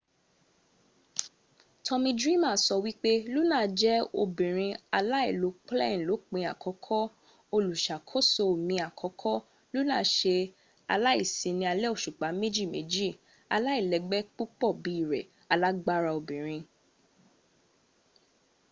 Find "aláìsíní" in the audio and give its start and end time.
10.93-11.63